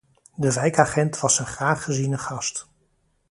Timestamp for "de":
0.35-0.53